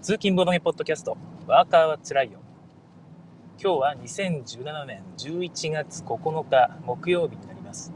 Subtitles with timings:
[0.00, 1.16] 通勤ボドゲポッドキャスト、
[1.48, 2.38] ワーカーはつらいよ。
[3.60, 7.92] 今日は2017年11月9日木曜日になります。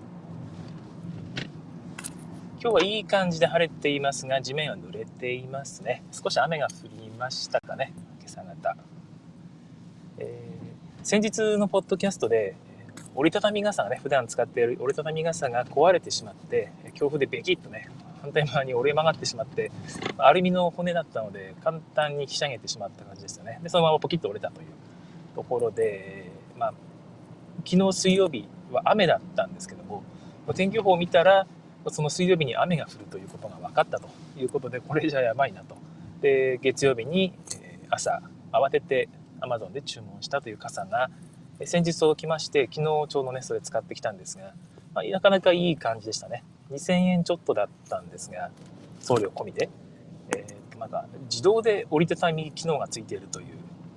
[2.61, 6.03] 今日はいい感じで晴れていますが、地面は濡れていますね。
[6.11, 8.77] 少し雨が降りましたかね、今朝方。
[10.19, 12.57] えー、先日のポッドキャストで、
[13.15, 17.89] 折りたたみ傘がね、普段使っている折りたたみ傘が壊れてしまって、強風でベキッとね、
[18.23, 19.71] 反対側に折れ曲がってしまって、
[20.17, 23.59] アルミの骨だったので、簡単にひしゃげてしまった感じですよね。
[23.63, 24.69] で、そのままポキッと折れたという
[25.35, 26.75] ところで、まあ、
[27.65, 30.05] 昨日水曜日は雨だったんですけども、
[30.55, 31.47] 天気予報を見たら、
[31.89, 35.77] その水曜日に雨が降るということが分かったということで、これじゃやばいなと。
[36.21, 37.33] で、月曜日に
[37.91, 39.09] 朝、慌てて
[39.41, 41.11] Amazon で注文したという傘が、
[41.65, 44.55] 先日届きまして、昨日ちょうどね、それ使ってきたんですが、
[44.95, 46.45] まあ、なかなかいい感じでしたね。
[46.73, 48.51] 2000円ちょっとだったんですが、
[49.01, 49.69] 送料込みで、
[50.31, 53.47] えー、なんか自動で折りたたみ機能がついているという、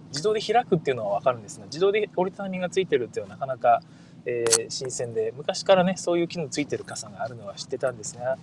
[0.09, 3.81] 自動で開くっていうのはわかるんですが、自動で折りたたみがついてるっていうのはなかなか、
[4.25, 8.37] えー、新鮮で、昔からね、そういう機能ついてる傘があるのは知ってたんですが、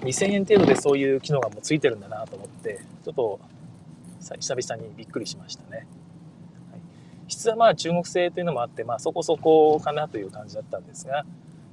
[0.00, 3.40] 2000円程度でそういう機能がもうついてるんだなと思って、ちょっと
[4.20, 5.86] 久々にびっくりしましたね。
[6.70, 6.80] はい、
[7.28, 11.24] 質はまあ中国製というのもあって、まあそこそこかなという感じだったんですが、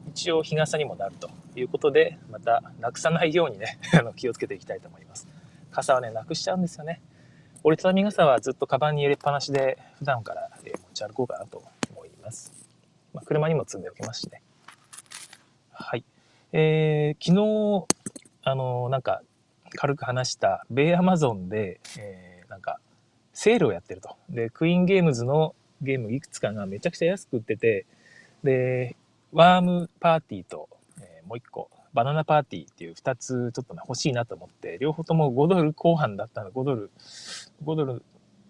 [0.10, 3.80] 一応日傘にもなるということで、またなくさないようにね
[4.16, 5.28] 気をつけていきたいと思います。
[5.72, 7.02] 傘はね、なくしちゃうんですよね。
[7.64, 12.52] 折りたたみ傘はずっとカバンに入れっぱなしで、普段から持ち歩こうかなと思います。
[13.14, 14.42] まあ、車にも積んでおきますしね。
[15.72, 16.04] はい。
[16.54, 17.88] えー、昨日、
[18.44, 19.22] あの、なんか、
[19.76, 22.80] 軽く話した、米アマゾンで、えー、なんか、
[23.34, 24.16] セールをやってると。
[24.30, 27.86] で、クイーンゲームズのゲームいくつかがめちゃくちゃ安く売ってて、
[28.44, 28.96] で、
[29.32, 36.92] ワームパーティーと、えー、もう一個、バナナパーティーっていう二つちょっとね、欲しいなと思って、両方とも5ドル後半だったの、5ドル、
[37.64, 38.04] 5ドル、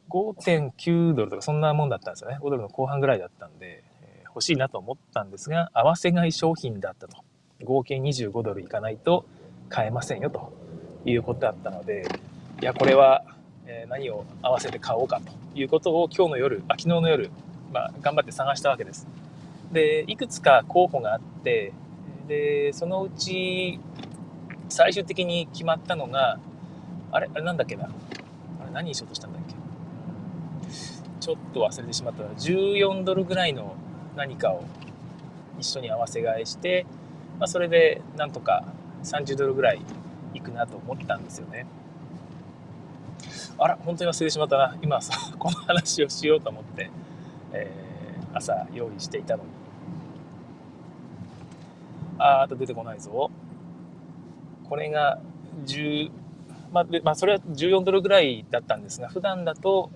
[0.09, 2.37] 5.9ドルとかそんなもんだったんですよね。
[2.41, 7.17] 5ドルの後半ぐらいだったんで、えー、欲しいなと思ったんですが、合わせ買い商品だったと。
[7.63, 9.25] 合計25ドルいかないと
[9.67, 10.53] 買えませんよと
[11.05, 12.07] いうことだったので、
[12.61, 13.23] いや、これは、
[13.65, 17.29] えー、何を合わせて買おうかということを今日の夜、あ、昨日の夜、
[17.71, 19.07] まあ、頑張って探したわけです。
[19.71, 21.73] で、いくつか候補があって、
[22.27, 23.79] で、そのうち、
[24.69, 26.39] 最終的に決まったのが、
[27.11, 27.85] あれあれなんだっけな
[28.61, 29.55] あれ何にしようとしたんだっけ
[31.19, 32.29] ちょっと忘れてしまったな。
[32.29, 33.75] 14ドルぐらいの
[34.15, 34.63] 何かを
[35.59, 36.85] 一緒に合わせ買いして、
[37.39, 38.63] まあ、それでなんとか
[39.03, 39.81] 30ドルぐらい
[40.33, 41.65] いくなと思ったんですよね。
[43.57, 44.77] あら、本当に忘れてしまったな。
[44.81, 46.89] 今さ、この話をしようと思って、
[47.51, 49.58] えー、朝用意していたのに。
[52.19, 53.31] あーっと出てこないぞ。
[54.67, 55.19] これが
[55.65, 56.11] 10、
[56.71, 59.89] まあ、まあ、それは14ドルぐらいだったんですが、普段だと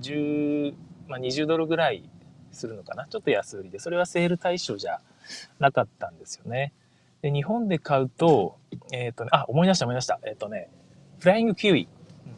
[0.00, 0.74] 10、
[1.08, 2.02] まあ、20ドルぐらい
[2.50, 3.06] するのかな。
[3.08, 5.00] ちょっと安売りで、それはセール対象じゃ
[5.58, 6.72] なかったんですよね。
[7.22, 8.56] で、日本で買うと、
[8.92, 10.18] えっ、ー、とね、あ、思い出した思い出した。
[10.24, 10.68] えっ、ー、とね、
[11.20, 11.88] フライングキウイ。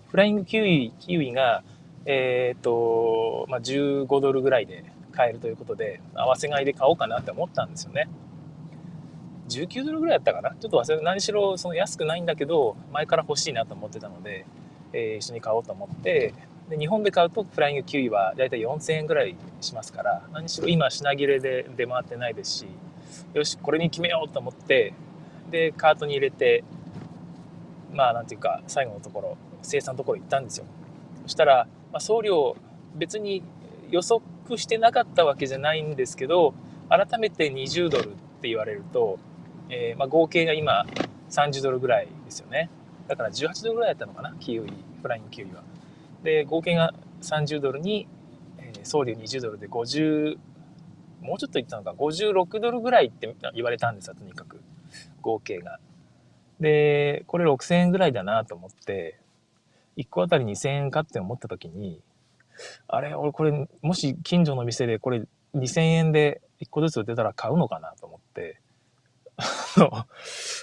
[0.09, 1.63] フライングキウイ、キウイが、
[2.05, 8.09] えっ、ー、と、まあ、15ドルぐらいで買えるということで、合わせ買いで買おうかなって思ったんですよね。
[9.49, 10.55] 19ドルぐらいだったかな？
[10.55, 14.47] ちょっと忘れ何しろその安くないんだけど前から欲しいなと思ってたので、
[14.93, 16.35] えー、一緒に買おうと思って
[16.69, 22.67] で日本で買うとフライングキウイはだいたい4000円ぐらいしますから何しろ今品切れで出回ってないですし
[23.33, 24.93] よしこれに決めようと思って
[25.51, 26.65] でカートに入れて
[27.93, 30.67] まあなんていうか最後のところ生産のところ行ったんですよ。
[31.23, 32.57] そしたら、まあ、送料
[32.95, 33.43] 別に
[33.91, 34.23] 予測
[34.57, 36.55] してなかったわけじゃないんですけど
[36.89, 39.19] 改めて20ドルって言われると
[39.71, 40.87] えー、まあ、合計が今
[41.31, 42.71] 30ドルぐらいですよね。
[43.07, 45.63] だから18ドルぐらいだったのかな、キウイ、フラインキウイは。
[46.23, 48.07] で、合計が30ドルに、
[48.59, 50.37] えー、送料20ドルで50、
[51.21, 54.61] もうちょっと言ったのか、56ドルぐらいって言われたんですよ、とにかく。
[55.21, 55.79] 合計が。
[56.61, 59.19] で、これ6000円ぐらいだなと思って、
[59.97, 62.01] 1個あたり2000円かって思った時に、
[62.87, 65.25] あれ、俺これ、もし近所の店でこれ
[65.55, 68.61] 2000円で1個ずつ売ってたら買うのかなと思って、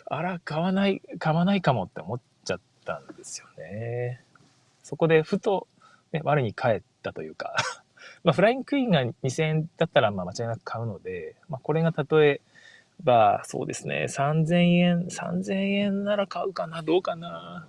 [0.05, 4.21] あら、買わない、買わないかもって思っちゃったんですよね。
[4.83, 5.67] そこでふと、
[6.11, 7.55] ね、我に返ったというか
[8.23, 12.41] まあ、フライングクイーンが2000円だったらまあ間違いなく買うので、まあ、これが例え
[13.03, 17.67] ば、そうですね、3000円、3000円なら買うかな、どうかな。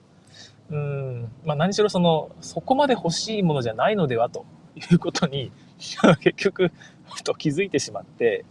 [0.71, 4.45] うん、まあ何しろその、そこまで欲しいものじゃないのではと
[4.75, 5.53] いうことに、
[6.21, 6.73] 結局、
[7.13, 8.45] ふと気づいてしまって、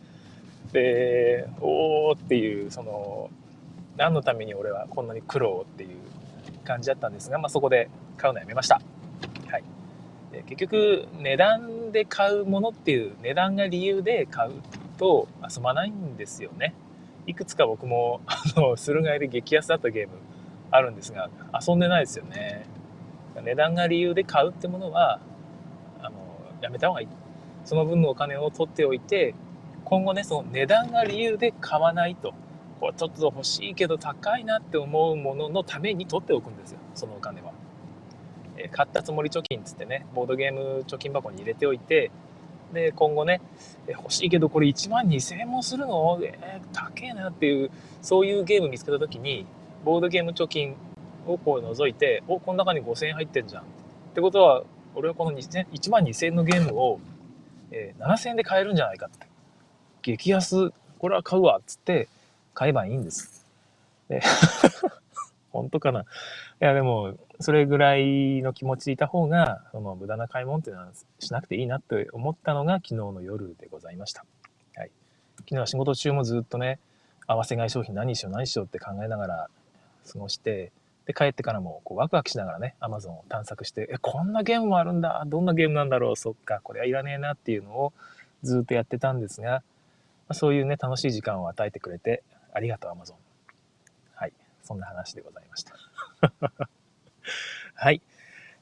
[0.75, 3.29] でおおっていうその
[3.97, 5.89] 何のために俺はこんなに苦労っていう
[6.65, 8.81] 感じだったんですが、まあ、そこで買うのやめました。
[9.47, 9.63] はい。
[10.47, 14.51] 結局値段で買うものっていう値段が理由で買う
[14.97, 16.75] と遊ばないんですよね。
[17.25, 20.13] いくつか僕もあの駿河屋で激安だったゲーム
[20.71, 21.29] あるんですが
[21.67, 22.65] 遊んでないですよね。
[23.41, 25.19] 値段が理由で買うってものは
[26.01, 26.17] あの
[26.61, 27.07] やめた方がいい。
[27.63, 29.33] その分のお金を取っておいて
[29.85, 32.33] 今後ねその値段が理由で買わないと
[32.81, 37.51] こうちょっと欲しいけど高いなって思うもののために取っておくんですよそのお金は、
[38.57, 42.11] え買ったつもり貯金つってねボードゲーム貯金箱に入れておいて
[42.73, 43.41] で今後ね
[43.87, 46.19] 欲しいけどこれ1万2000円もするの？
[46.21, 47.71] えー、高えなっていう
[48.01, 49.45] そういうゲーム見つけた時に
[49.83, 50.75] ボードゲーム貯金
[51.27, 53.63] をこう覗いておこの中に5000円入ってんじゃん。
[53.63, 53.65] っ
[54.15, 54.63] てことは
[54.95, 56.99] 俺はこの1万2000円のゲームを、
[57.71, 59.34] えー、7000円で買えるんじゃないかって。
[60.05, 62.07] 激安これは買うわっつって
[62.53, 63.43] 買えばいいんです。
[64.07, 64.21] で
[65.51, 66.01] 本当かな？
[66.01, 66.05] い
[66.59, 74.23] やでもそれぐらいの気持ちでいた方がその無駄な買い物っていうのはしなくていいなって思ったのが昨日の夜でございました。
[74.75, 74.91] はい、
[75.39, 76.77] 昨日は仕事中もずっとね
[77.25, 79.49] 合わせ買い商品何しよう何しようって考えながら
[80.11, 80.71] 過ごして
[81.07, 87.93] で帰ってからもこうワクワクしながらね Amazon を探索してえこんなゲームもあるんだどんなゲームなんだろうそっかこれはいらねえなっていうのを
[88.43, 89.63] ずっとやってたんですが、
[90.27, 92.23] まあ、そういうね楽しい時間を与えてくれて
[92.53, 93.13] ありがとう Amazon
[94.15, 94.33] はい。
[94.63, 95.75] そんな話でございました。
[97.75, 98.01] はい。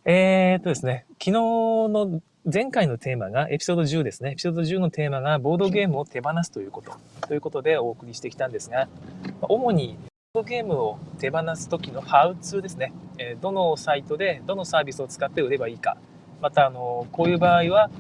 [0.06, 2.22] えー、っとですね昨日の
[2.52, 4.32] 前回のテーマがエピソード10ですね。
[4.32, 6.94] エピソード10のテーマがボードゲームを手放すということ。
[7.28, 8.90] ということでお送りしてきたんですが
[9.42, 9.98] 主に
[10.34, 12.92] ボードゲームを手放す時のハウツーですね、
[13.40, 15.96] どのサイトでどのサービスを使って売ればいいか。
[16.42, 17.92] またあのこういう場合は、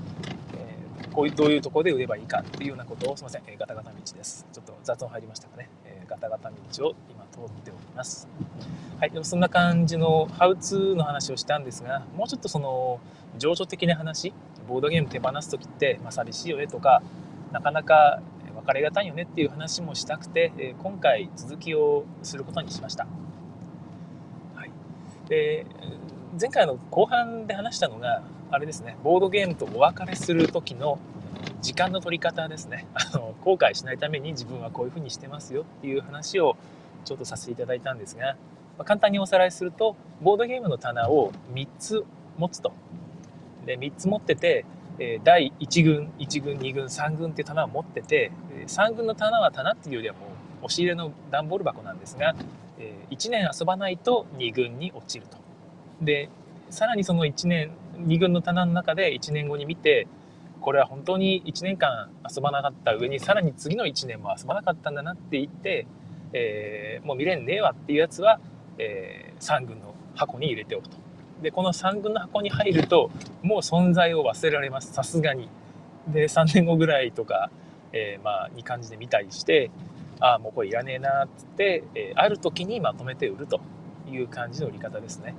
[1.14, 4.46] こういうどういうところで売ればいいかっていうようなことをすみません、えガタガタ道です。
[4.52, 8.28] ちょっと雑音入りましたかね、えガタガタ道を今通っております。
[9.00, 9.12] はい。
[9.12, 13.00] でもそんな感じのハウツーの話をしたんですがもうちょっとその
[13.38, 14.34] 情緒的な話
[14.68, 17.02] ボードゲーム手放す時って、まあ、寂しいよねとか
[17.52, 18.22] なかなか
[18.56, 23.06] 別れがたいよねっていう話もしたくて、え今回続きをすることにしました。
[24.56, 24.72] はい、
[25.28, 25.66] で
[26.40, 28.98] 前回の後半で話したのがあれですね。
[29.04, 31.00] ボードゲームとお別れする時の
[31.64, 32.86] 時間の取り方ですね。
[32.94, 36.56] あの後悔しないために自分はこういうふうにしてますよっていう話を
[37.04, 38.36] ちょっとさせていただいたんですが、
[38.78, 42.06] まあ、簡単におさらいするとボードゲームの棚を3つ
[42.38, 42.74] 持つと。
[43.66, 44.66] で3つ持ってて
[45.00, 48.32] え第1軍、1軍、2軍、3軍っていう棚を持ってて、
[48.68, 50.28] 3軍の棚は棚っていうよりはも
[50.62, 52.36] う押し入れの段ボール箱なんですが、
[52.78, 55.38] え1年遊ばないと2軍に落ちると。
[56.00, 56.30] で、
[56.70, 60.08] さらにその1年、2軍の棚の中で1年後に見て、
[60.62, 65.86] これは本当に1年間遊ばなかった上に、さらに次の1年も遊ばなかったんだなって言って、
[66.34, 68.40] えー、もう見れんねえわっていうやつは、
[68.78, 70.98] えー、3軍の箱に入れておくと。
[71.42, 73.12] でこの3軍の箱に入ると
[73.42, 74.94] もう存在を忘れられます。
[74.94, 75.50] さすがに。
[76.08, 77.50] で3年後ぐらいとか、
[77.92, 79.72] えー、まあいい感じで見たりして
[80.20, 83.62] ああもうこれいらねえなっつって、えー、ある時にまとめて売ると
[84.10, 85.34] いう感じの売り方ですね、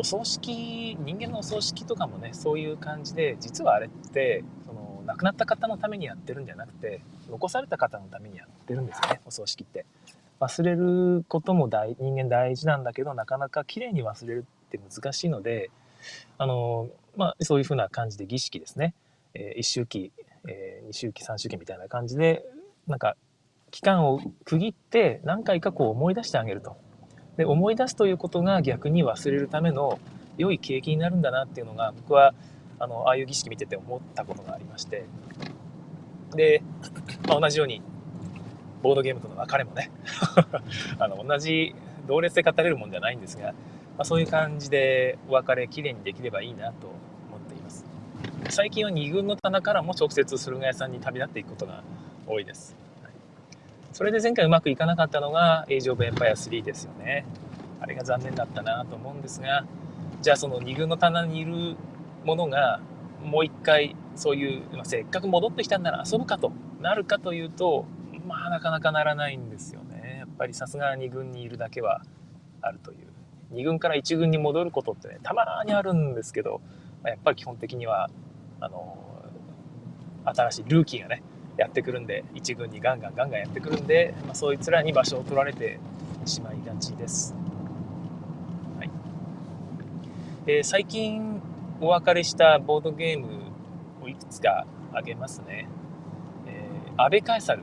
[0.00, 9.84] お葬式人間のお葬式とかもねそういう感じで実はあれってその亡くなった方のためにやってるんじゃなくて残された方のためにやってるんですよねお葬式って
[10.40, 15.70] 忘れることも大人間大事なんだけどなかなか綺麗に忘れるって難しいので
[16.38, 18.94] あの、まあ、そういうふうな感じで儀式ですね、
[19.34, 20.12] えー、1周期、
[20.48, 22.42] えー、2周期3周期みたいな感じで
[22.86, 23.16] なんか
[23.70, 26.78] 期間を区切って何回かこう思い出してあげると。
[27.40, 29.98] で思い出すということが逆に忘れるための
[30.36, 32.34] 良い契機になるんだなっていうのが僕は
[32.78, 35.06] あのああいう儀式見てて思ったことがありまして。
[36.34, 36.62] で、
[37.26, 37.80] まあ、同じように
[38.82, 39.90] ボードゲームとの別れもね
[41.00, 41.74] あの同じ
[42.06, 43.54] 同列で語れるもんじゃないんですが、ま
[44.00, 46.88] あ、そういう感じでお別れきれいにできればいいなと
[47.28, 47.86] 思っています。
[48.50, 51.82] 最近は2軍の棚からも直接駿河屋さんに旅立っていくことが
[52.26, 52.76] 多いです、
[53.92, 57.26] それで前回うまくいかなかったのがエイジ・オブ・エンパイア3ですよね。
[57.80, 59.64] あれが残念だったなと思うんですが
[60.20, 61.76] じゃあその2軍の棚にいる
[62.24, 62.80] ものが
[63.22, 67.86] もう一回そういう、まあ、せっかく戻ってきたんなら遊ぶかとなるかというと
[68.26, 70.18] まあなかなかならないんですよね。
[70.20, 72.02] やっぱりさすが2軍にいるだけは
[72.60, 72.98] あるという。
[73.54, 76.60] 2軍から1軍に戻ることってねたまにあるんですけど、
[77.02, 78.08] まあ、やっぱり基本的には
[78.60, 78.98] あの
[80.24, 81.22] 新しいルーキーがね
[81.60, 85.78] やってくるんで1軍にガンガンガンガンやってくるんで、まあ、そいつらに場所を取られて
[86.24, 87.34] しまいがちです、
[88.78, 88.90] はい。
[90.46, 91.42] えー、最近
[91.80, 93.26] お別れしたボードゲーム
[94.02, 95.68] をいくつか挙げますね、
[96.46, 97.62] えー、安倍カエサル。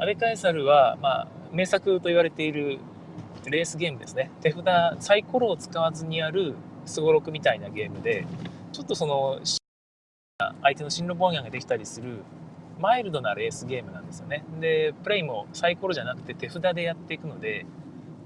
[0.00, 2.78] アベカエサルは、まあ、名作と言われている
[3.46, 4.30] レースゲームですね。
[4.40, 4.64] 手札、
[5.00, 6.54] サイコロを使わずにやる
[6.86, 8.26] すごろくみたいなゲームで
[8.72, 9.40] ちょっとその
[10.62, 12.22] 相手の進路妨害ができたりする
[12.78, 14.44] マイルドなレースゲームなんですよね。
[14.60, 17.66] でプレイもサイコロじゃなくて手札でやっていくので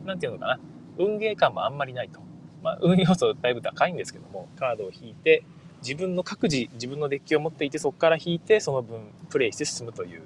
[0.05, 0.61] 何ていうのかな。
[0.99, 2.21] 運ゲー感もあんまりないと、
[2.63, 5.43] まあ、運要素だいぶ高いんですけどもカードを引いて
[5.83, 10.23] 自分の各自自分のデッキを持っていてそこから引いてその分プレイして進むという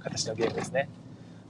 [0.00, 0.88] 形のゲームですね。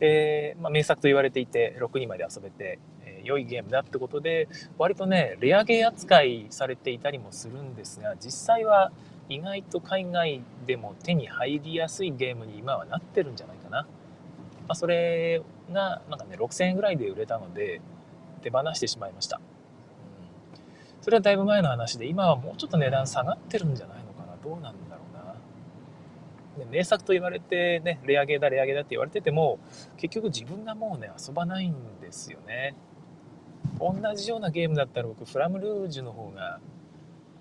[0.01, 4.49] で、まあ、名作と言われていて6人まで遊べて、えー、良いゲームだってことで
[4.79, 8.93] 割とねレアゲー扱いされていたりもするんですが実際は
[9.29, 13.83] 意外と海外でも手に入りやすいゲームに今はなってるんじゃないかな。
[13.83, 13.87] ま
[14.73, 15.43] あ、それ
[15.73, 17.81] がなんかね6000円ぐらいで売れたので
[18.43, 19.39] 手放してしまいました。
[19.39, 26.65] うんそれはだいぶ前の話で今はもうちょっと値段下がってるんじゃないのかなどうなんだろうな。
[26.65, 29.59] ね、名作と言われてねレアゲーだレアゲーだって言われてても
[29.97, 32.75] 結局自分がもうね遊ばないんですよね。
[33.81, 36.59] 同じようなゲームだったら僕フラムルージュの方が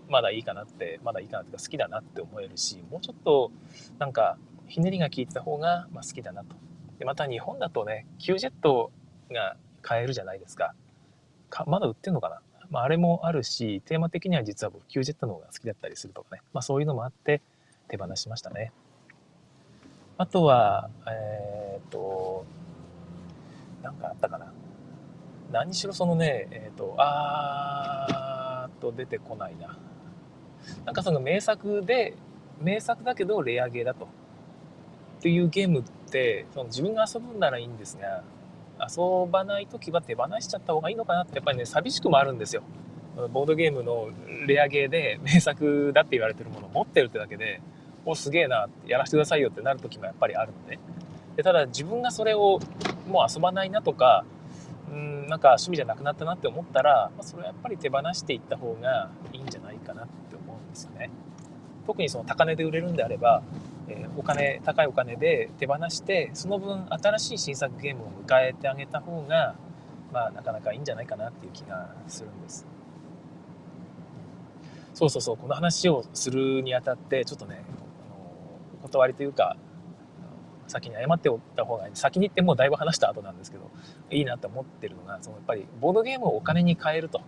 [0.10, 3.52] まだいいかなってまだいいかなっていうか好きだなって思えるしもうちょっと
[4.00, 4.38] なんか
[4.68, 6.56] ひねりが効いてた方がまあ好きだなと。
[7.00, 8.92] でまた日本だとね Q ジェット
[9.32, 10.74] が買えるじゃないですか。
[11.50, 12.42] かまだ売ってんのかな？
[12.70, 17.42] まあ、あれもあるしテーマ的には実は僕 Q ジェットの方が好きだったりするとかね、まあ、そういうのもあって
[17.88, 18.74] 手放しましたね。
[20.18, 22.46] あとはえっ、と
[23.84, 24.52] 何かあったかな？
[25.52, 29.78] 何しろそのねえっ、とあーっと出てこないな。
[30.86, 32.14] なんかその名作で
[32.62, 34.06] 名作だけどレアゲーだと。
[34.06, 38.24] っていうゲームってその自分が遊ぶんならいいんですが
[38.80, 42.62] 遊ばない時は手放しちゃった方がいいのかなってやっぱりね寂しくもあるんですよ。
[43.34, 44.10] ボードゲームの
[44.46, 47.62] レアゲーで名作だって言われてるものを持ってるってだけで
[48.06, 50.80] おすげえなやらせてくださいよってなる時もやっぱりあるので。
[51.36, 52.60] でただ自分がそれを
[53.08, 54.26] もう遊ばないなとか
[54.92, 60.26] うんなんか趣味じゃなくなったなって思ったら、まあ、それはやっぱり手放していった方がいいんじゃないかなって。
[60.77, 61.10] ですよね。
[61.88, 63.41] 特にその高値で売れるんであれば、
[63.88, 69.55] えー、お金高いお金で手放してその分新しい新作ゲームを迎えてあげた方が
[70.12, 72.67] まあなかなかいいんじゃないかなっていう気がするんです。
[74.93, 77.63] そうそうそうこの話をするにあたってちょっとね
[78.81, 79.55] お断りというか
[80.67, 83.69] 先に謝っておった方が先に言ってもうだいぶ話した後なんですけど
[84.10, 87.22] いいなと思ってるのがそのやっぱりボードゲームをお金に換えると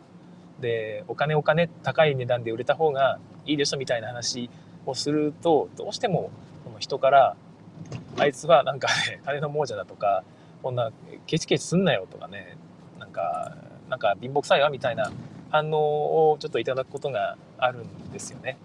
[0.60, 4.50] でお金お金高い値段で売れた方がいいでしょみたいな話
[4.86, 6.32] をするとどうしても
[6.64, 7.36] この人から
[8.18, 10.24] あいつはなんかね 金の亡者だとか
[10.62, 10.92] こんな
[11.26, 12.58] ケチケチすんなよとかね
[13.00, 13.56] なんか
[13.90, 15.12] なんか貧乏くさいわみたいな
[15.50, 18.58] 反応をちょっといただくことがあるんですよね。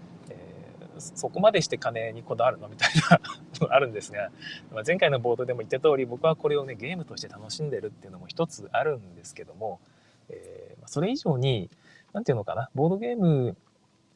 [0.97, 3.19] そこまでして金にこだわるのみたいな
[3.59, 4.29] のが あるんですが、
[4.73, 9.79] ま前回の冒頭でも言った通り僕はこれをねゲームとして楽しんでるっていうのも一つあるんですけども、
[10.29, 11.69] えー、それ以上に
[12.15, 12.69] 何て言うのかな？
[12.73, 13.57] ボードゲーム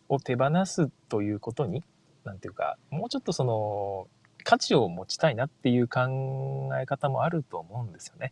[0.08, 1.84] を手放すということに
[2.24, 4.08] 何て言うかもうちょっとその
[4.46, 8.32] 価値を持ちたいなっていう考え方もあると思うんですよね。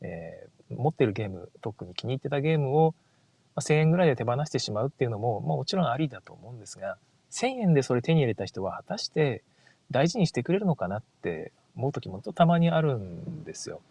[0.00, 2.94] えー、持ってるゲーム特に気に入ってたゲームを
[3.56, 6.96] 1000円ぐらいで手放してしまうっていうのも、まあ、もちろんありだと思うんですが
[7.30, 9.44] 1000円でそれ手に入れた人は果たして
[9.90, 13.82] 大事にしてくれるのかなって思う時もたまにあるんですよ。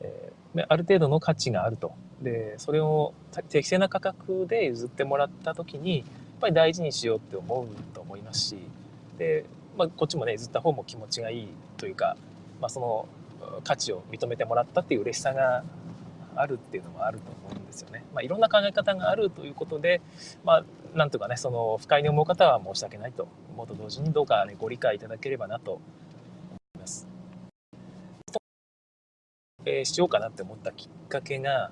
[0.00, 1.94] えー、ある程度の価値があると。
[2.24, 3.14] で、それを
[3.48, 6.06] 適正な価格で譲ってもらった時に、やっ
[6.40, 8.56] ぱり大事にしようって思うと思いますし、
[9.18, 9.44] で、
[9.76, 12.16] まあ、こっちもね、譲った方も気持ちがいいというか、
[12.60, 13.06] まあ、その
[13.62, 15.64] 価値を認めてもらったっていう嬉しさが
[16.36, 18.04] あるっていうのもあると思うんですよね。
[18.14, 20.00] まあ、いろんな考え方があるということで、
[20.44, 20.64] まあ、
[20.96, 25.80] なんとかね、その不快に思う方は申し訳ないと思うと同時にどうか、ね、ご理解いただければなと思
[26.76, 27.06] います。
[29.66, 31.70] えー、しようかなって思ったきっかけが、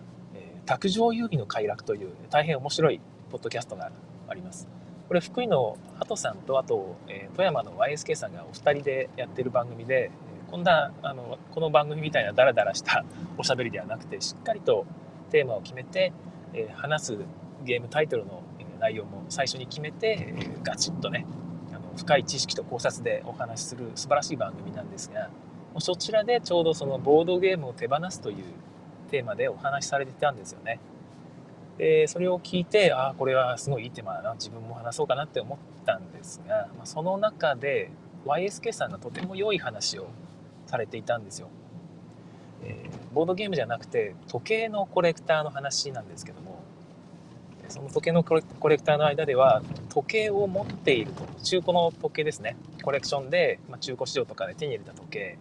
[0.66, 3.00] 卓上遊戯の快楽という大変面白い
[3.30, 3.90] ポッドキャストが
[4.28, 4.68] あります。
[5.08, 10.10] これ福井の鳩さんとあと、え、富山の YSK さんがお二人でやってる番組で、
[10.50, 13.04] こんなあのこの番組みたいなダラダラした
[13.38, 14.84] おしゃべりではなくてしっかりと
[15.30, 16.12] テーマを決めて、
[16.54, 17.18] え、話す
[17.64, 18.42] ゲームタイトルの
[18.78, 21.26] 内容も最初に決めて、え、ガチッとね
[21.72, 25.30] あの深い知識と考察でお話しする素晴らしい番組なんですが
[25.78, 28.44] そちらでちょうどそのボードゲームを手放すという
[29.12, 30.80] テーマでお話しされてたんですよね。
[31.76, 37.90] でそれを聞いてああこれはすごいいいテーマだな自分も話そうかなって思ったんですが、まあ、その中で
[38.26, 40.08] YSK さんがとても良い話を
[40.66, 41.48] されていたんですよ。
[42.64, 46.62] えー、ボードゲームじゃなくて時計のコレクターの話なんですけども
[47.68, 48.34] その時計のコ
[48.68, 55.38] レクターの間では時計を持っていると中古の時計ですねコレクションで、まあ、中古市場とかで手に入れた時計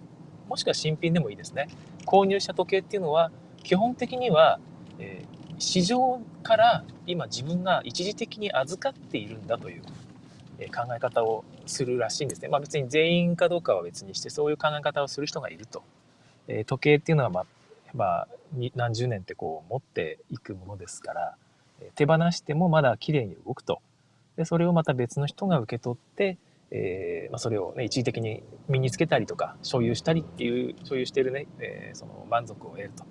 [0.50, 1.68] もしくは新品でもいいですね
[2.06, 3.32] 購入した時計っていうのは
[3.64, 4.60] 基本的には、
[5.00, 9.82] えー、市場から今自分が一時的に預かっているんだという
[10.70, 12.48] 考え方をするらしいんですね。
[12.50, 15.84] まあ、別に全員かどうかは別にしてそういう考え方をする人がいると。
[16.48, 17.46] え時計っていうのは、まあ、
[17.94, 18.28] まあ、
[18.76, 21.36] 何十年ってこう持っていくものですから
[21.96, 23.82] 手放してもまだ綺麗に動くと。
[24.38, 26.38] でそれをまた別の人が受け取って、
[26.72, 33.04] えー、まあ、それを、ね、一時的に身につけたりとか所有したりっていう所有してるね、えー、その満足を得ると。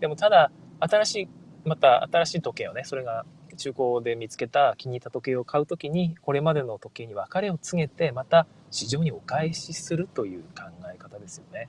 [0.00, 1.28] でもただ新しい
[1.64, 3.24] また新しい時計をねそれが
[3.56, 11.68] 中古で見つけた気に入った時計を買う時にこれまでの時計に別れを告げてまた市場にお返しするという考え方ですよね。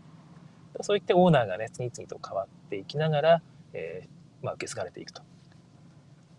[0.82, 3.42] そういってオーナーがね次々と変わっていきながら、
[3.74, 5.22] えー、まあ、受け継がれていくと。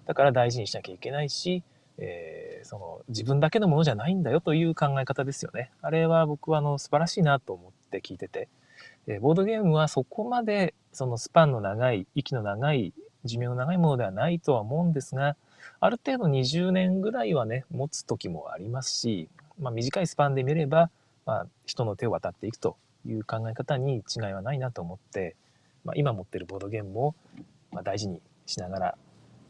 [0.05, 1.63] だから大事にしなきゃいけないし、
[1.99, 5.71] えー、その自分だけのものじゃないんだよという考え方ですよね。
[5.81, 8.49] あれは僕はあの素晴らしいなと思って聞いてて、
[9.07, 12.93] えボードゲームはそこまでそのスパンの長い息の長い
[13.25, 15.37] 寿命の長いものではないとは思うんですが、
[15.81, 19.29] ある程度20年ぐらいはね、持つ時もありますし、
[19.61, 20.91] まあ、短いスパンで見れば、
[21.27, 25.37] まあ、人の手を渡っていくという考え方に違いはないなと思って、
[25.85, 27.15] まあ、今持ってるボードゲームも、
[27.73, 28.99] ま大事にしながら、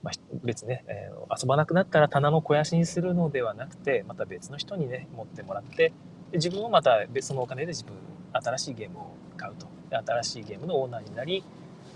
[0.03, 0.11] ま、
[0.43, 5.93] 別にね、えー、遊ばなくなったら棚の肥やしにするのではなくて、また別の人にね、持ってもらって、
[6.31, 7.95] で自分もまた別のお金で自分、
[8.33, 9.67] 新しいゲームを買うと。
[9.91, 11.45] で新しいゲームのオーナーになり、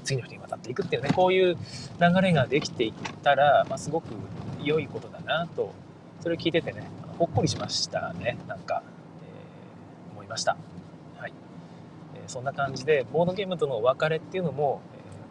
[0.05, 1.57] 次の人に渡っていくっていうねこういう
[2.01, 2.93] 流れができていっ
[3.23, 4.07] たら、まあ、すごく
[4.63, 5.73] 良いことだなと。
[6.21, 6.83] それを聞いててね
[7.19, 8.39] ほっこりしましたね。
[8.47, 8.83] なんか、
[9.23, 10.57] えー、思いました、
[11.19, 11.33] はい。
[12.17, 14.81] えー、そんな感じでボードゲームとの別れっていうのも、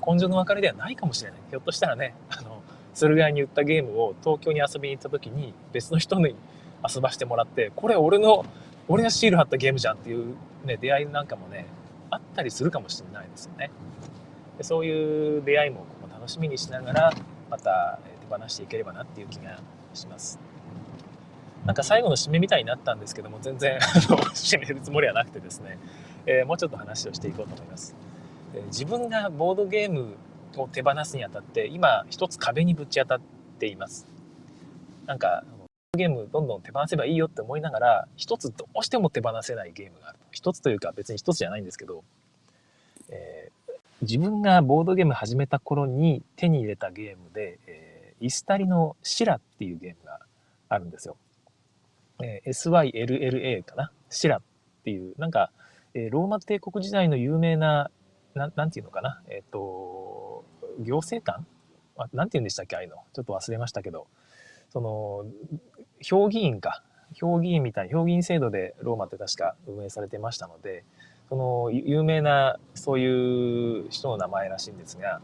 [0.02, 1.40] えー、根性の別れではないかもしれない。
[1.50, 2.62] ひょっとしたらねあの
[2.94, 6.36] 駿河屋に売ったゲームを東京に遊びに行った時に別の人に
[6.88, 8.46] 遊ばしてもらってこれ俺の
[8.88, 10.36] 俺がシール貼ったゲームじゃんっていう、
[10.66, 11.66] ね、出会いなんかもね
[12.10, 13.72] あったりするかもしれないですよね。
[14.58, 17.14] でそういう出会いも楽しみにしながら
[17.50, 18.00] また
[18.30, 19.60] 手放していければなっていう気が
[19.94, 20.40] します。
[21.66, 23.78] なんか最後の締めみたいになったんですけども全然
[24.34, 25.78] 締めるつもりはなくてですね、
[26.26, 27.96] えー、もうちょっと話をしていこうと思います、
[28.54, 30.16] え、自分がボードゲーム
[30.56, 33.20] を手放すにあたって今一つ壁にぶち当たっ
[33.60, 34.08] ています。
[35.06, 35.44] なんか
[35.98, 42.04] ゲームどんどん手放せばいいよって思いながら一つどうしても手放せないゲームがある一つというか別に一つじゃないんですけど、
[43.10, 43.50] え
[44.02, 50.20] 自分がボードゲーム始めた頃に手に入れたゲームで、えー、イスタリのシラっていうゲームが
[50.70, 51.18] あるんですよ。
[52.22, 53.92] えー、SYLLA かな？
[54.10, 54.42] シラっ
[54.86, 55.52] ていう、なんか、
[55.96, 57.90] えー、ローマ帝国時代の有名な、
[58.36, 60.46] ななんていうのかな、えっ、ー、と、
[60.80, 61.46] 行政官？
[62.14, 62.76] なんて言うんでしたっけ？
[62.76, 62.98] ああいうの。
[63.12, 64.08] ちょっと忘れましたけど、
[64.70, 65.26] その、
[66.02, 66.84] 評議員か。
[67.16, 70.84] 評議員みたいな、評議員制度でローマって確か運営されてましたので、
[71.30, 75.22] その有名なそういう人の名前らしいんですが、ま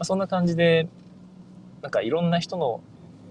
[0.00, 0.88] あ、そんな感じで
[1.80, 2.80] なんかいろんな人の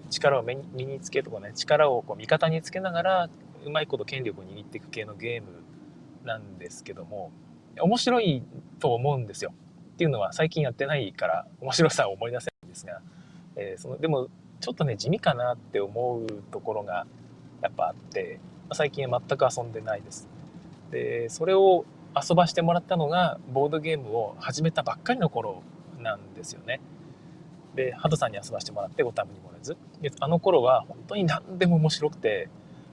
[0.10, 3.30] 力を身につけとかね力をこう味方につけながら
[3.65, 5.63] うまいこと権力を握っていく系のゲーム
[6.26, 7.32] なんですけども
[7.80, 8.43] 面白い
[8.80, 9.54] と思うんですよ。
[9.93, 13.02] っていうのは最近やってないから面白さを思い出せないんですが、
[13.56, 14.28] えー、そのでも
[14.60, 17.06] ちょっとね地味かなって思うところが
[17.62, 18.39] やっぱあって、
[18.74, 20.28] 最近は全く遊んでないです。
[20.91, 25.62] でそれを遊ばしてもらったのがボードゲームを始めたばっかりの頃
[26.00, 26.80] なんですよね。
[27.76, 32.50] でハトさんに遊ばしてもらってご多分に漏れずであの頃は本当に何でも面白くて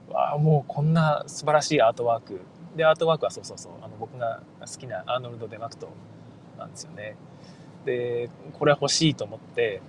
[0.09, 2.41] わあもうこんな素晴らしいアートワーク
[2.75, 5.89] でアートワークはそうそうそうあの僕が好きなアーノルド・デマクト
[6.59, 7.15] なんですよね。
[7.83, 9.81] でこれは欲しいと思って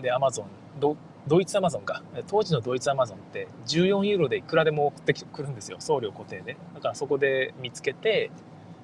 [0.00, 0.46] でアマゾン
[0.80, 2.02] ドドイツアマゾンか。
[2.26, 5.76] 当時のドイツアマゾンって14ユーロでいくらでも送ってくるんですよ。
[5.80, 6.56] 送料固定で。
[6.74, 8.30] だからそこで見つけて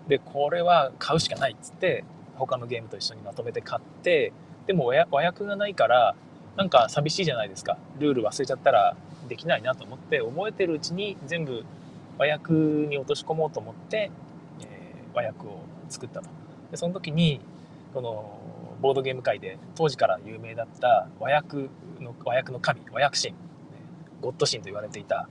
[0.06, 2.04] でこれは買うしかないっつって
[2.36, 4.32] 他のゲームと一緒にまとめて買って
[4.66, 6.14] でも和訳がないから
[6.56, 7.76] なんか寂しいじゃないですか。
[7.98, 8.96] ルール忘れちゃったら
[9.28, 11.64] できないなと思って覚えてるうちに全部
[12.18, 14.10] 和訳に落とし込もうと思って、
[14.60, 16.28] えー、和訳を作ったと。
[16.70, 17.40] でその時に
[17.94, 18.38] この
[18.80, 21.68] ボードゲーム界で当時から有名だった和訳
[22.00, 23.34] の和訳の神和訳神
[24.20, 25.28] ゴッド神と言われていた、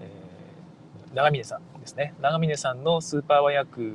[0.00, 2.14] えー、長峰さんですね。
[2.20, 3.92] 長峰さんのスーパー和訳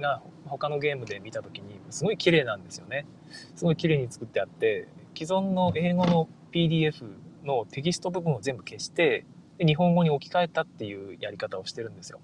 [0.00, 3.06] が他のゲームで見た時にすごい綺麗なんですよね。
[3.54, 7.04] すごい綺麗に作ってあって既存の英語の PDF
[7.44, 9.26] のテキスト部分を全部消して
[9.58, 12.20] で日本語に置き換えたっていうやり方をしてるんですよ。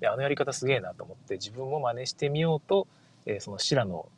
[0.00, 2.86] であのやり方すげえなと思って自分も真似してみようと、
[3.26, 4.08] えー、そのシラの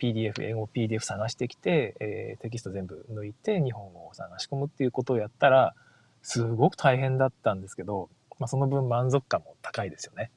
[0.00, 5.74] PDF 英語 PDF 探してきて、えー、テキスト全部抜いて日本語を探し込むっていうことをやったら
[6.22, 8.08] すごく大変だったんですけど、
[8.38, 10.30] まあ、その分満足感も高いですよね。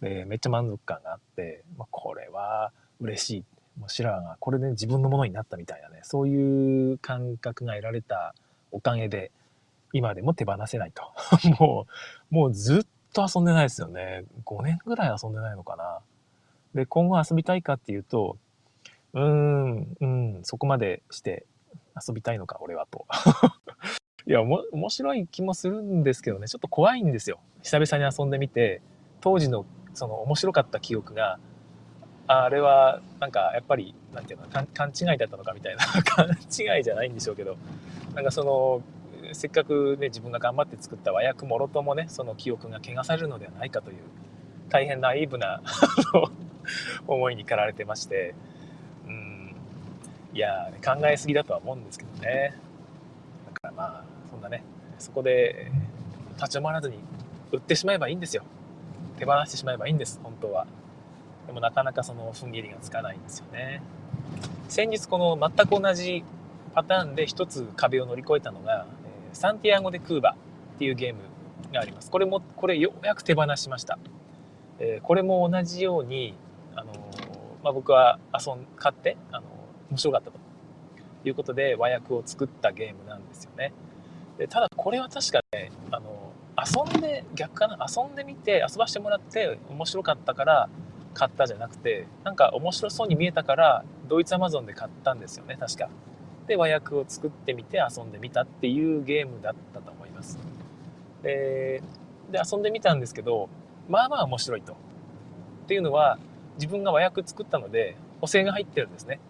[0.00, 3.44] でめっちゃ満足感があって、まあ、これは嬉しい。
[3.78, 8.34] もうシラーがこれで自分のものになったみたいなねそういう感覚が得られた
[8.70, 9.30] おかげで
[9.94, 11.02] 今でも手放せないと。
[11.58, 11.86] も
[12.30, 14.24] うもうずっと遊んでないですよね。
[14.44, 16.00] 5年ぐらい遊んでないのかな。
[16.74, 18.38] で今後遊びたいかっていうと
[19.14, 21.46] うーんうんそこまでして
[22.06, 23.06] 遊びたいのか俺はと。
[24.24, 26.46] いやおも面白い気もするんですけどね。
[26.46, 27.40] ちょっと怖いんですよ。
[27.62, 28.80] 久々に遊んでみて
[29.20, 31.38] 当時のその面白かった記憶が
[32.26, 35.84] あれはなんかやっぱりなんていうの勘違いだったのかみたいな。
[36.04, 37.56] 勘違いじゃないんでしょうけど。
[38.14, 38.82] なんかその
[39.32, 43.96] せっかくね自分が頑張って作った和訳もろともねその記憶が汚されるのではないかという
[44.68, 45.62] 大変ナイーブな
[47.06, 48.34] 思いに駆られてまして。
[50.34, 52.54] いや考えすぎだとは思うんですけどね。
[53.46, 54.64] だからまあそんなね
[54.98, 55.70] そこで
[56.36, 56.98] 立ち止まらずに
[57.52, 58.42] 売ってしまえばいいんですよ。
[59.18, 60.66] 手放してしまえばいいんです本当は。
[61.46, 63.82] でもなかなかその踏ん切りがつかないんですよね。
[64.68, 66.24] 先日この全く同じ
[66.74, 68.86] パターンで一つ壁を乗り越えたのが、
[69.34, 70.34] サンティアゴ・でクーバ
[70.76, 71.20] っていうゲーム
[71.72, 72.10] があります。
[72.10, 73.98] これもこれようやく手放しました、
[75.02, 76.34] これも同じように
[76.74, 76.92] あの、
[77.62, 79.46] まあ、僕は遊ん買ってあの、
[79.92, 80.38] 面白かったと
[81.24, 83.74] いうことで和訳を作ったゲームなんですよね。
[84.38, 90.70] でただこれは確かねあの遊んで逆かな遊んでみて遊ばしてもらって面白かったから
[91.12, 95.90] 買ったじゃなくてなんか面白そうに見えたからドイツアマゾンで買ったんですよね確か。
[96.46, 100.38] で和訳を作ってみて遊んでみたっていうゲームだったと思います。
[101.22, 101.82] で
[102.30, 103.50] で遊んでみたんですけど
[103.90, 104.72] まあまあ面白いと。
[104.72, 104.76] っ
[105.66, 106.18] ていうのは
[106.54, 109.20] 自分が和訳作ったので補正が入ってるんですね。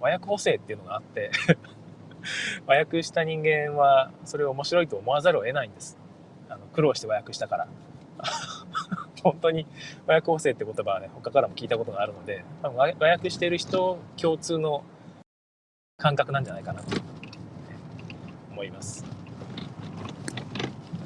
[0.00, 1.30] 和訳補正っていうのがあって
[2.66, 5.98] 和訳した人間はそれを面白いと思わざるを得ないんです。
[6.48, 7.68] あの苦労して和訳したから。
[9.22, 9.66] 本当に
[10.06, 14.82] 和訳補正って言葉はね他からも聞いたことがあるので多分和訳している人共通の
[15.98, 17.10] 感覚なんじゃないかなと。
[18.60, 19.04] 思います。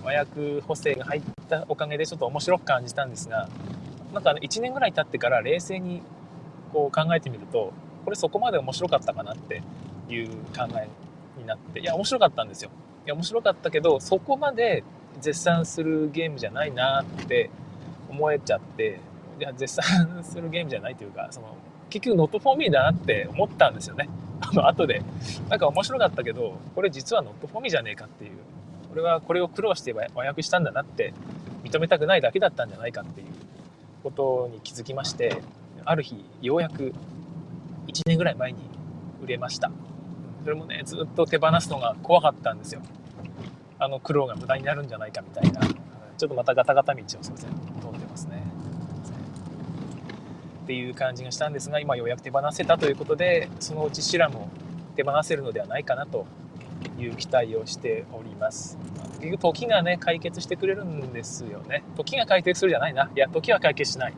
[0.02, 3.48] 和訳補正が入ったおかげでちょっと面白く感じたんですが
[4.12, 6.02] なんか1年ぐらい経ってから冷静に
[6.72, 7.72] こう考えてみると
[8.04, 9.62] これそこまで面白かったかなって
[10.08, 10.88] いう考え
[11.38, 12.70] になっていや面白かったんですよ。
[13.06, 14.82] いや面白かったけどそこまで
[15.20, 17.50] 絶賛するゲームじゃないなって
[18.08, 19.00] 思えちゃって
[19.38, 21.56] いや絶賛するゲームじゃないというかその
[21.90, 24.08] 結局ノットフォーミーだなって思ったんですよね。
[24.40, 25.02] あ の後で。
[25.48, 28.32] なんか面白かったけどこれ実はノットフォーミーじゃねえかっていう。
[28.92, 31.12] 俺はこれを苦労して和訳したんだなって
[31.64, 33.26] 認めたくないだけだったんじゃないかっていう
[34.04, 35.36] ことに気づきまして
[35.84, 36.92] ある日ようやく
[37.94, 38.58] 1年ぐらい前に
[39.22, 39.70] 売れました。
[40.42, 42.82] それもねずっと手放すのが怖かったんですよ。
[43.78, 45.60] あの苦労が無駄になるんじゃないかみたいな。
[45.60, 47.36] ちょっとまたガタガタ道をすいません。
[47.36, 47.46] 通
[47.88, 48.42] ってますね。
[50.64, 54.48] っていう感じがしたんですが今ようやく手放せたということでそのうちシラも
[54.96, 56.26] 手放せるのではないかなと
[56.98, 58.78] いう期待をしております。
[59.20, 61.84] 結局時がね解決してくれるんですよね。
[61.96, 63.10] 時が解決するじゃないな。
[63.14, 64.14] いや時は解決しない。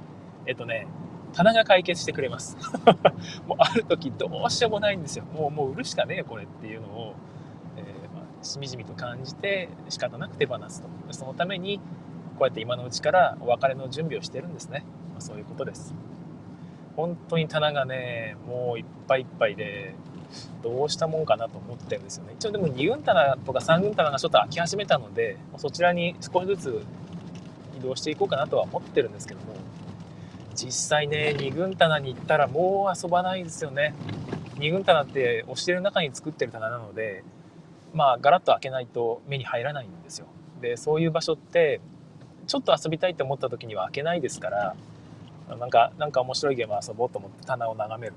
[0.47, 0.87] えっとね
[1.33, 2.57] 棚が解決してくれます。
[3.47, 5.25] もうある時どうしようもないんですよ。
[5.33, 7.15] もうもう売るしかねえこれっていうのを、
[7.77, 10.89] えー、まあ、しみじみと感じて仕方なく手放すと。
[11.12, 11.79] そのために
[12.39, 15.95] こうやって今のうちからお別れの準備をしてるんですね、まあ、そういうことです。
[16.97, 19.95] 本当に棚がねもういっぱいいっぱいで
[20.62, 22.35] どうしたもんかなと思ってるんですよね。
[22.39, 26.83] 一応でも2軍棚とか3軍棚がちょっと空き始めたのでそちらに少しずつ
[27.79, 29.55] 移動していこうかなとは思ってるんですけども。
[30.57, 33.95] 実際ね2軍棚に行ったらもう遊ばないですよね。
[34.57, 37.23] 2軍棚って押してる中に作ってる棚なので
[37.92, 40.27] まあガラッと開けないと目に入らないんですよ。
[40.61, 41.81] でそういう場所って
[42.47, 44.77] ちょっと遊びたいと思った時には開けないですから
[45.49, 48.14] なんかなんか面白いゲーム遊ぼうと思って棚を眺める。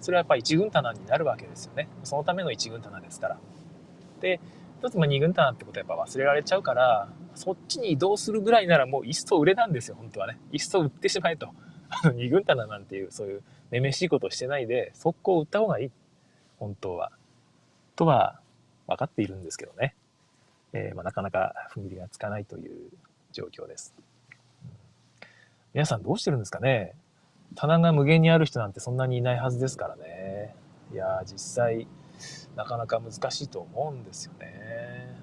[0.00, 1.88] それはやっぱり1軍棚になるわけですよね。
[2.04, 3.38] そのための1軍棚ですから。
[4.20, 4.40] で
[4.78, 10.38] 一つも2軍棚ってことはやっぱ忘れられちゃうからそっちに移動するぐらいならもういっそ売れなんですよ本当はね。
[10.50, 11.50] いっそ売ってしまえと。
[12.02, 15.90] あの2軍棚なんていうそういうめめしいことをしてないで速攻売った方がいい。
[16.58, 17.12] 本当は。
[17.96, 18.40] とは
[18.86, 19.94] 分かっているんですけどね、
[20.72, 22.90] えー、まあ、なかなか踏ん切りがつかないという
[23.32, 23.94] 状況です。
[25.74, 26.94] 皆さんどうしてるんですかね。
[27.54, 30.54] 棚が無限にある人なんてそんなにいないはずですからね。
[30.92, 31.86] いや実際
[32.56, 35.16] なかなか難しいと思うんですよね、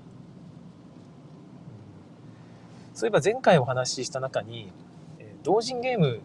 [2.93, 4.71] そういえば前回お話しした中に
[5.43, 6.21] 同人ゲーム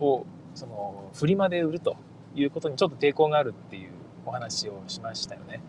[0.00, 1.96] をそのフリマで売ると
[2.34, 3.90] いうことにちょっと抵抗があるっていう
[4.26, 5.60] お話をしましたよね。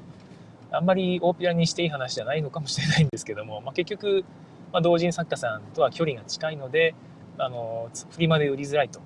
[0.71, 4.23] あんまり大っぴらにしていい話じゃないのかもしれないんですけども、 まあ、結局、
[4.71, 6.93] まあ、同人作家さんとは距離が近いので
[7.37, 8.99] あのフリマで売りづらいと。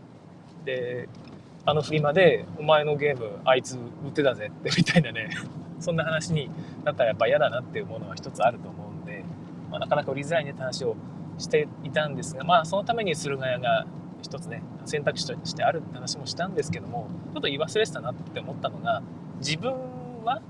[0.65, 1.07] で
[1.65, 5.29] あのフリマでお前のゲームあいつ売ってたぜってみたいなね。
[5.79, 6.49] そんな話に
[6.85, 9.23] なったらやっぱ嫌だなっていうものは一つあると思うんで、
[9.69, 10.95] まあ、なかなか売りづらいねって話を
[11.37, 13.85] していたんですがまあそのために駿河屋が
[14.23, 19.03] 一つね選択肢としてあるって話もしたんですけどもちょっと言い忘れてたなって思ったのが
[19.39, 19.73] 自分
[20.23, 20.41] は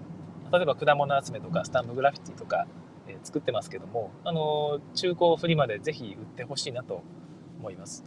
[0.52, 2.68] 例えば果物集めとかスタンプグラフィティとか、
[3.08, 7.04] え、作ってますけどもあの中古フリマでぜひ売ってほしいなと
[7.60, 8.04] 思います。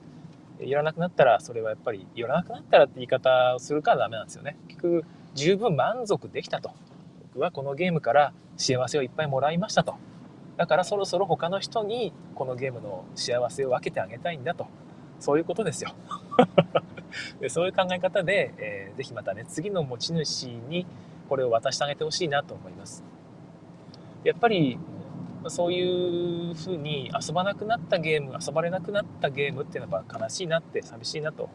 [0.61, 4.57] いらなくなったらそれはやっぱりいらなくなったらって言い方をするからダメなんですよね。
[4.69, 6.71] 結局十分満足できたと。
[7.35, 9.97] 僕はこのゲームから幸せをいっぱいもらいましたと。
[10.57, 14.69] だからそろそろ他の人にこのゲームの幸せを分けてあげたいんだと。
[15.21, 15.95] そういうことですよ
[17.41, 20.87] でそういう考え方で、えー、ぜひまたね次の持ち主に
[21.29, 23.03] これを渡してあげてほしいなと思います
[24.25, 24.79] やっぱり
[25.49, 31.49] そういうふうに遊ばなくなったゲーム遊ばれなくなったゲームっていうのは悲しいなって寂しいなと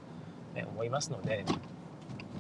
[0.74, 1.45] 思いますので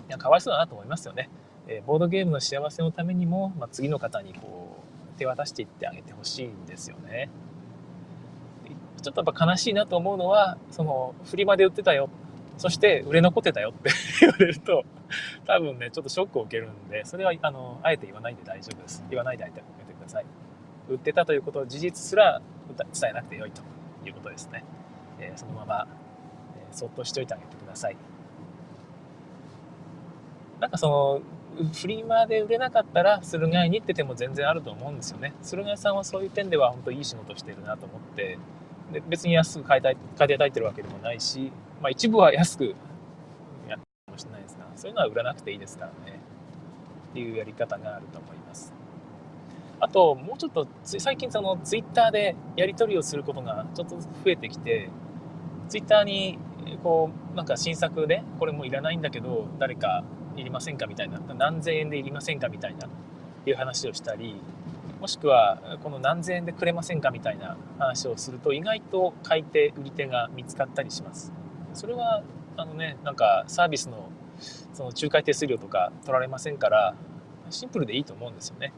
[0.09, 1.29] いやかわいそうだなと思いますよね。
[1.67, 4.77] えボードゲームの幸せのためにも、まあ、次の方にこ
[5.15, 7.29] う手渡していってあげてほしいんですよね。
[9.01, 12.09] ちょっとやっぱ悲しいなと思うのはそのフリマで売ってたよ
[12.57, 13.89] そして売れ残ってたよって
[14.21, 14.83] 言われると
[15.45, 20.25] 多分ねちょっとショックを受けるんでそれはあのあえて言わないで大丈夫です言わないであげてください。
[20.89, 22.41] 売ってたということを事実すら
[22.93, 23.61] 伝えなくてよいと
[24.05, 24.63] いうことですね。
[25.19, 25.87] えー、そのまま、
[26.57, 27.95] えー、そっとしておいてあげてください。
[30.59, 31.21] なんかその
[31.73, 35.33] フリマで売れなかったら駿河屋に行ってても全然あると思うんですよね。
[35.41, 38.37] 駿河屋さんはそういう点では本当いい仕事してるなと思って
[39.07, 41.51] 別に安く買いたい買いたいてるわけでもないし、
[41.81, 42.75] まあ、一部は安くやって
[43.69, 46.19] るかもしれないですがそういうのは売らなくていいですからね
[47.11, 48.73] っていうやり方があると思います。
[49.81, 54.89] あと、もうちょっと、最近そのツイッターでやり取りをすることがちょっと増えてきて、
[55.69, 56.37] ツイッターに、
[56.83, 60.03] こう、なんか新作で、これもいらないんだけど、誰か
[60.37, 62.87] いりませんかみたいな、何千円でいりませんかみたいな、
[63.47, 64.39] いう話をしたり、
[65.01, 71.33] もしくは、この何千円でくれませんかみたいな話をすると、意外と買い手、売り手が見つかったりします。
[71.73, 72.23] それは、
[72.55, 74.11] あのね、なんかサービスの、
[74.73, 76.93] その仲介手数料とか取られませんから、
[77.49, 78.71] シンプルでいいと思うんですよね。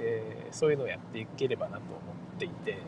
[0.00, 1.98] えー、そういうのをやっていければなと思
[2.36, 2.78] っていて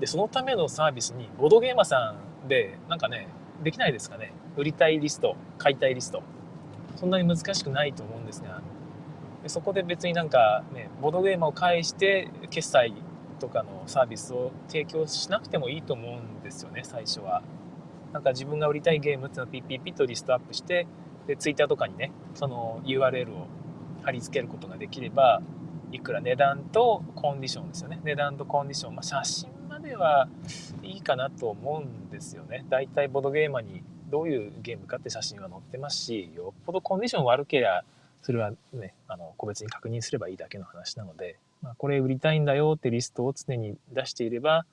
[0.00, 3.28] でそのためのサービスにボードゲーマーさんでなんかね
[3.62, 6.22] できないですかね売りたいリスト買いたいリスト
[6.96, 8.62] そんなに難しくないと思うんですが
[9.46, 12.94] そこで別になんかねボードゲーマーを介して決済
[13.38, 17.42] とかのサービスを提供しなくてもいいと思うんですよね最初は。
[18.12, 20.86] なんか自分が売りたいゲームっていうのをピッピッピッとリストアップして
[21.28, 23.46] でツイッターとかにねその URL を
[24.02, 25.42] 貼り付けることができれば
[25.92, 30.28] いくら値段とコンディションですよね値段とコンディション、まあ、写真までは
[30.82, 37.84] いいかなと思うんですよねだいたいボードゲーマーにどういうゲームかって写真は載ってますしよっぽどコンディション悪ければ
[38.22, 44.66] それはねあの個別に確認すればいいだけの話なので、まあ、これ売りたいんだよってリストを常に出していれば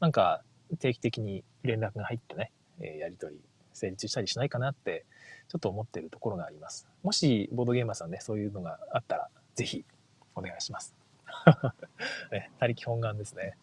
[0.00, 0.42] なんか
[0.78, 3.40] 定期的に連絡が入ってね、えやり取り
[3.72, 5.04] 成立したりしないかなって
[5.48, 6.86] ちょっと思ってるところがあります。
[7.02, 9.84] もしボードゲーマーさんねそういうのがあったら是非
[10.34, 10.94] お願いします。
[12.32, 13.56] ね、他力本願ですね。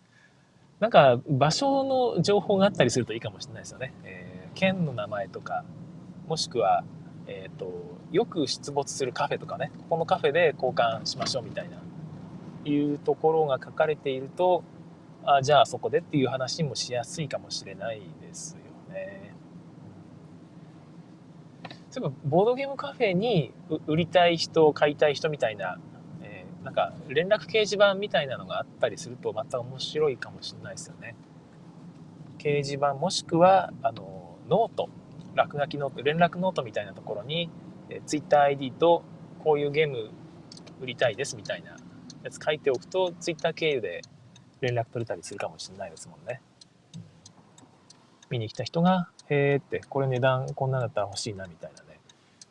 [0.80, 3.94] なんか場所の情報があったりするといいかもしれないですよね。
[4.04, 5.66] えー、県の名前とか、
[6.28, 6.84] もしくは、
[7.28, 7.72] え、ー、と、
[8.12, 11.78] よく出没するカフェとかね、ここのカフェで交換しましょうみたいな、
[12.66, 14.64] いうところが書かれていると、
[15.24, 19.34] あじゃあそこでっていう話もしやすいかもしれないですよね。
[21.90, 23.54] そういえば、ボードゲームカフェに
[23.88, 25.78] 売りたい人、買いたい人みたいな
[26.22, 31.16] えなんか連絡掲示板みたいなのがあったりするとまた面白いかもしれないですよね。
[32.38, 34.90] 掲示板もしくはあのノート
[35.38, 37.50] 落書きノート連絡ノートみたいなところに
[37.90, 39.04] え TwitterID と
[39.44, 40.10] こういうゲーム
[40.82, 41.78] 売りたいですみたいな
[42.24, 44.02] やつ書いておくと Twitter 経由で
[44.62, 46.42] 連絡取れたりするかもしれないですもんね。
[48.30, 52.00] 見に来た人が「へえ」ってこれ値段こんなんだったら欲しいなみたいなね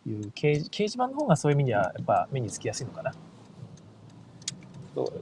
[0.06, 3.12] いう掲示板の方がそういう意味ではやっぱ目につきやすいのかな。
[4.94, 5.12] と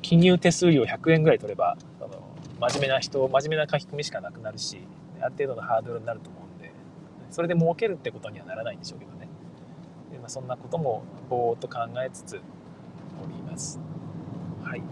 [0.00, 2.22] 記入手数料100円ぐらい取ればあの
[2.60, 4.78] 真面目な人真面目な書き込みしかなくなるし
[5.20, 6.41] ある程度のハードルになると思う
[7.32, 9.28] それで儲けるってことにはならないんでしょうけどね。
[10.12, 13.80] で、まあ、そんなこともぼーっと考えつつおります。
[14.62, 14.82] はい。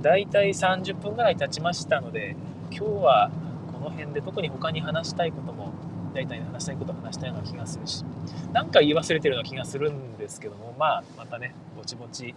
[0.00, 2.34] 大体30分ぐらい経ちましたので
[2.70, 3.30] 今日は
[3.72, 5.72] この辺で特に他に話したいことも
[6.14, 8.04] 大体話したいことも話したような気がするし
[8.52, 12.34] 何か言い忘れてるような気がするんですけどもまあまたねぼちぼち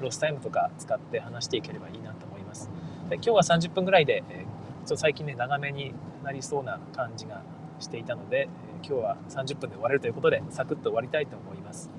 [0.00, 2.68] ロスタイムとか使って話していければいいなと思います。
[3.08, 4.44] で今日は30分ぐらいで、えー、ちょ
[4.84, 7.42] っと最近ね長めになりそうな感じが
[7.78, 11.90] していたので、今日は30分で終われるということでサクッと終わりたいと思います。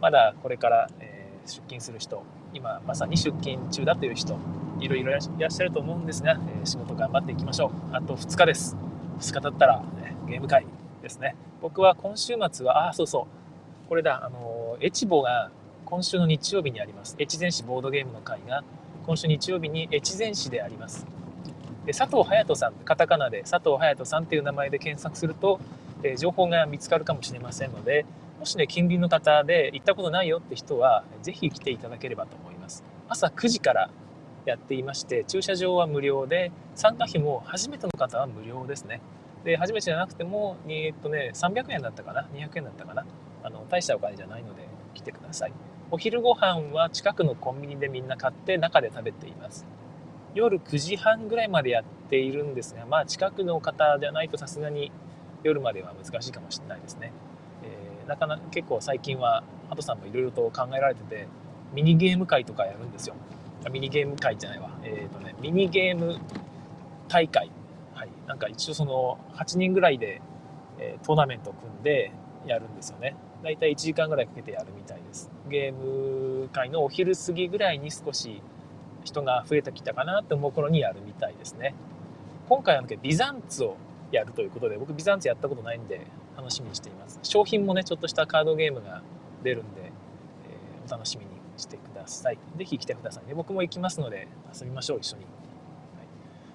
[0.00, 2.22] まだこれから、え、出勤する人
[2.54, 4.38] 今まさに出勤中だという人
[4.80, 7.70] いろいろいらっしゃると思うんですが、え、仕事頑張っていきましょう。
[7.92, 8.76] あと2日です。
[9.18, 10.66] 2日経ったら、ね、ゲーム会
[11.02, 11.36] ですね。
[11.60, 13.26] 僕は今週末はあそうそ
[13.86, 13.88] う。
[13.88, 14.24] これだ。
[14.24, 15.50] あのエチボが
[15.84, 17.16] 今週の日曜日にあります。
[17.18, 18.64] 越前市ボードゲームの会が
[19.04, 21.19] 今週日曜日に越前市であります。
[21.90, 25.58] で佐藤隼人さんカタカナで佐藤隼人さんっていう名前で検索すると、
[26.04, 28.06] えー、情報が見つかるかもしれませんので
[28.38, 32.84] もしね近隣の方で行ったことないよって人はぜひ来ていただければと思います。
[33.08, 33.90] 朝9時から
[34.46, 39.00] やっていまして駐車場は無料で参加費も初めての方は無料ですね。
[39.44, 43.04] で初めてじゃなくても、えっとね、300円だったかな？200円だったかな？
[43.42, 45.52] あの大したお金じゃないので来てください。
[45.90, 49.66] お昼ご飯は近くのコンビニでみんな買って中で食べています。
[50.34, 54.92] 夜9時半ぐらいまでやっているんですがまあ近くの方じゃないとさすがに
[55.42, 57.12] 夜までは難しいかもしれないですね、
[57.62, 61.28] えー、なかなか結構最近はハトさんもいろいろと考えられてて
[61.72, 63.14] ミニゲーム会とかやるんですよ。
[63.70, 64.70] ミニゲーム会じゃないわ。
[64.82, 66.18] えっ、ー、とねミニゲーム
[67.08, 67.50] 大会。
[67.94, 68.08] はい。
[68.26, 70.20] なんか一応その8人ぐらいで、
[70.78, 72.12] え、トーナメントを組んで
[72.46, 73.14] やるんですよね。
[73.42, 75.30] だいたい1時間ぐらいかけてやるみたいです。
[75.48, 78.42] ゲーム会のお昼過ぎぐらいに少し
[79.04, 81.74] 人が増えてきたかなって思う頃にやるみたいですね。
[82.48, 83.76] 今回はビザンツを
[84.10, 86.00] やるということで僕ビザンツやったことないんで
[86.36, 87.18] 楽しみにしています。
[87.22, 89.02] 商品もねちょっとしたカードゲームが
[89.42, 92.38] 出るんで、えー、お楽しみにしてください。
[92.56, 93.34] 是非来てくださいね。
[93.34, 95.24] 僕も行きますので遊びましょう一緒に、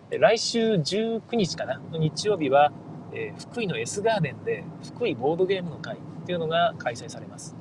[0.09, 2.71] はい、来週19日かな日曜日は、
[3.13, 7.55] えー、福井の S ガーデンで福井ボードゲームの会っていうのが開催されます。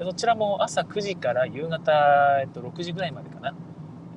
[0.00, 3.52] そちらも朝9時から夕方、えっと、6時ぐらいまでかな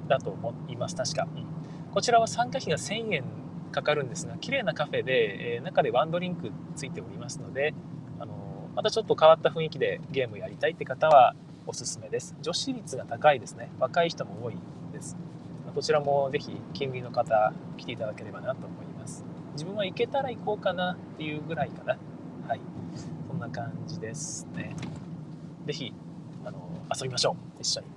[0.08, 0.96] だと思います。
[0.96, 1.46] 確か、うん、
[1.92, 3.24] こちらは参加費が1000円
[3.72, 7.74] かかるんですが綺麗なカフェで、えー、中でワンドリンクついておりますので
[8.20, 11.36] あのまたちょっと変わった雰囲気でゲームやりたいって方は
[11.66, 12.36] おすすめです。
[12.42, 13.70] 女子率が高いですね。
[13.80, 14.56] 若い人も多い
[14.92, 15.16] です。
[15.74, 19.24] こちらもぜひ近隣の方来ていただければなと思います。
[19.54, 21.98] 自分は行けたら行こうかなっていうぐらいかな。
[22.48, 22.62] はい。
[23.28, 24.76] そんな感じですね。
[25.66, 25.94] ぜひ
[26.44, 26.58] あの
[26.94, 27.62] 遊びましょう。
[27.62, 27.88] 一緒に。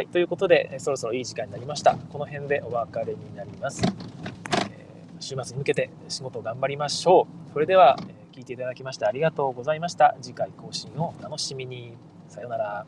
[0.00, 1.94] はいということでそろそろいい時間になりました。
[1.94, 7.52] この辺でお別れになります、えー、週末に向けて仕事を頑張りましょう。
[7.52, 10.16] それでは、えー、聞いていただきましてありがとうございました。
[10.22, 11.98] 次回更新をお楽しみに。
[12.28, 12.86] さようなら。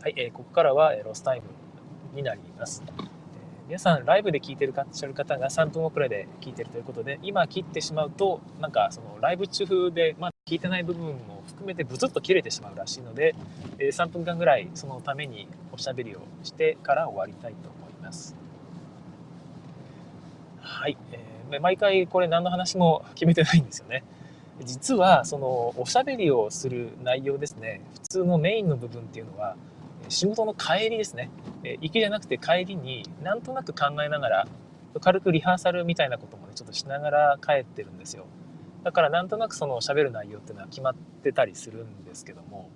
[0.00, 1.46] はい、えー、ここからはえロスタイム
[2.16, 2.82] になります。
[3.68, 13.34] 皆さんライブで聞いてるらっしゃる方が3分遅れで聞いてるということで今切ってしまうとなんかそのライブ中風でまだ聞いてない部分も含めてブツッと切れてしまうらしいので、
[13.78, 18.36] え3分間ぐらいそのためにおしゃべりをしてから終わりたいと思います。
[20.60, 24.04] はい、えー、毎回これ何の話も決めてないんですよね。
[24.66, 27.80] 実はそのおしゃべりをする内容ですね。
[27.94, 29.56] 普通のメインの部分っていうのは
[30.10, 31.30] 仕事の帰りですね、
[31.62, 34.48] え行きじゃなくて帰りになんとなく考えながら
[35.00, 38.26] 軽くリハーサルみたいなこともねちょっとしながら帰ってるんですよ。
[38.84, 42.70] だからなんとなくその喋る内容っていうのは決まってたりするんですけども、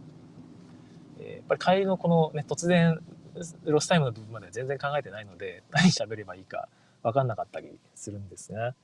[1.21, 2.99] えやっぱり帰りのこのね突然
[3.65, 6.69] ロスタイムの部分までは全然考えてないので 何喋ればいいか
[7.03, 8.75] 分かんなかったりするんですが。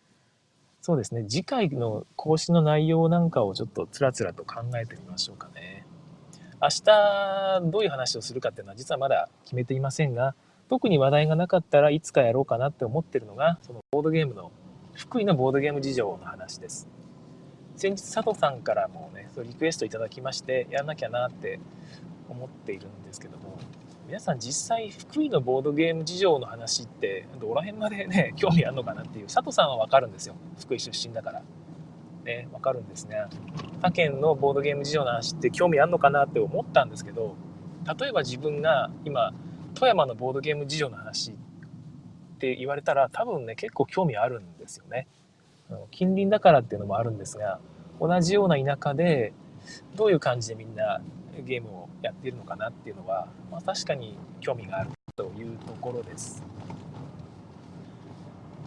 [0.82, 1.24] そうですね。
[1.26, 5.87] 次回の更新の内容なんかをちょっとつらつらと考えてみましょうかね。
[6.60, 10.34] 明日どういう話をするかっていうのは実はまだ決めていませんが
[10.68, 14.52] 特に話題がなかったらいつかやろうかなって思ってるのがそのボードゲームの
[14.92, 16.87] 福井のボードゲーム事情の話です。
[17.76, 21.60] 先日佐藤さんからもねリクエストいただきましてやらなきゃなって
[22.28, 23.58] 思っているんですけども
[24.06, 30.34] 皆さん実際福井のボードゲーム事情の話ってどら辺までね 興味あるのかなっていう佐藤さんは分かるんですよ。
[30.58, 31.42] 福井出身だから。
[32.24, 33.18] ね分かるんですね
[33.82, 37.37] 他県のボードゲーム事情の話って興味あるのかなって思ったんですけど
[37.98, 39.32] 例えば自分が今
[39.74, 41.34] 富山のボードゲーム事情の話っ
[42.38, 45.07] て言われたら多分ね結構興味あるんですよね。
[45.90, 47.58] 近隣だからっていうのもあるんですが
[48.00, 49.32] 同じような田舎で
[49.96, 51.00] どういう感じでみんな
[51.44, 56.42] ゲームをやっているのかなっていうのは、まあ、確かに興味があるというところです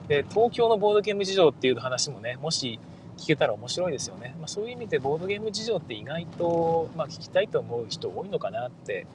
[0.07, 2.79] で東京のボードゲーム事情っていう話もねもし
[3.17, 4.35] 聞けたら面白いですよね。
[4.39, 9.07] まあ、そういう意味でボードゲーム事情って意外と、まあ、聞きたいと思う人多いのかなって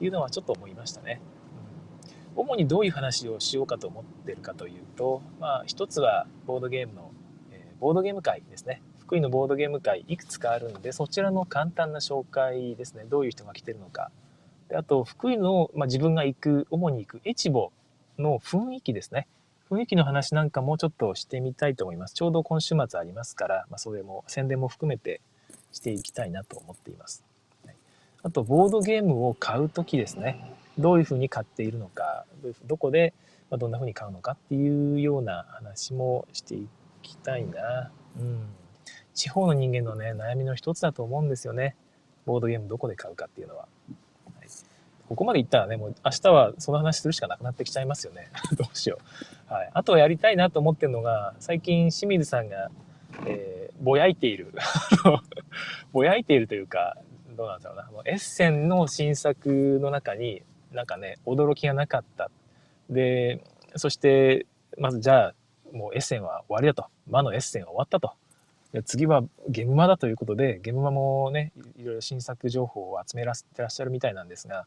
[0.00, 1.20] いうのはちょっと思いましたね。
[2.36, 7.07] 主にどういう話をしようかと思ってるかというと、まあ、一つはボードゲームの、
[7.80, 8.82] ボードゲーム会ですね。
[9.00, 14.10] 福井のボードゲーム会いくつかあるんでそちらの簡単な紹介ですねどういう人が来てるのか
[14.68, 17.72] であと福井の、まあ、自分が行く主に行く越後
[18.18, 19.26] の雰囲気ですね
[19.70, 22.14] 雰囲気の話なんかもうちょっとしてみたいと思います。
[22.14, 25.20] ちょうど今週末ありますから、まあ、それも宣伝も含めて
[25.72, 27.22] していきたいなと思っています。
[27.66, 27.76] はい、
[28.22, 30.54] あと、ボードゲームを買う時ですね。
[30.78, 32.24] どういうふうに買っているのか、
[32.64, 33.12] どこで
[33.50, 36.66] どんなふうに買うのかっていうような話もしてい
[37.08, 37.90] きたいな。
[38.18, 38.48] うん。
[39.14, 41.74] 地方の人間のね、悩みの一つだと思うんですよね。
[42.26, 43.62] ボードゲームどこで買うかっていうのは。
[44.38, 44.48] はい、
[45.08, 48.30] ここまでいったらね、もう明日はその話するしかなくなってきちゃいますよね。
[48.56, 48.98] どうしよ
[49.50, 49.52] う。
[49.52, 49.70] はい。
[49.72, 52.70] あとはやりたいなと思ってるのが、最近清水さんが、
[53.26, 54.52] えー、ぼやいている。
[55.92, 56.96] ぼやいているというか、
[57.36, 57.88] どうなんだろうな。
[58.04, 62.30] エッセンの新作の中に、なんかね、驚きがなかった。
[62.90, 63.42] で、
[63.76, 64.46] そして、
[64.76, 65.34] まずじゃあ、
[65.72, 66.86] もうエッセンは終わりだと。
[67.10, 68.12] 魔のエッセンは終わったと。
[68.84, 74.66] 次はゲムマだということで、ゲムマもね、いろいろ新作情報を集めらせてらっしゃるみたいなんですが、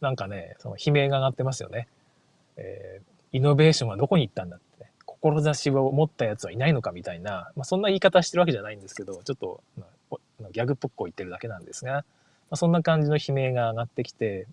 [0.00, 1.88] なんかね、その悲鳴が上がってますよね。
[2.56, 12.02] えー、イノベーションはどこに行ったんだって、ね、志を持ったやつはいないのかみたいな、まあ、そんな言い方してるわけじゃないんですけど、ちょっと、まあ、ギャグっぽく言ってるだけなんですが、ま
[12.50, 14.46] あ、そんな感じの悲鳴が上がってきて、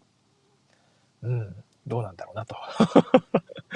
[1.24, 1.56] うん、
[1.88, 2.56] どうなんだろうなと。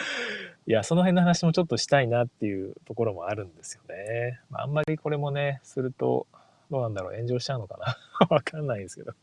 [0.68, 4.40] いや、その辺の話もちょっとしたいなっていうところもあるんですよね。
[4.50, 6.28] まあ、あんまりこれもね、すると、
[6.70, 8.28] どうなんだろう、炎上しちゃうのかな？
[8.30, 9.14] わかんないですけど。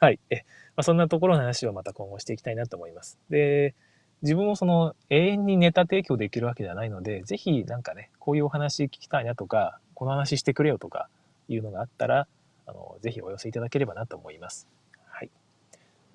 [0.00, 0.20] はい。
[0.30, 0.42] え、ま
[0.76, 3.18] あ、そんなところの話をまた今後していきたいなと思います。
[3.30, 3.74] で、
[4.22, 11.08] 自分もその永遠にネタ提供できるわけではないので、ぜひなんかね、こういうお話聞きたいなとか、この話してくれよとか
[11.48, 12.26] いうのがあったら、
[12.66, 14.68] あの、ぜひお寄せいただければなと思います。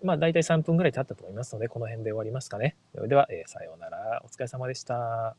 [0.04, 2.76] まあ、大体3分ぐらい経ったと思いますので、この辺で終わりますかね。
[2.94, 4.22] では、えー、さようなら。
[4.24, 5.36] お疲れ様でした。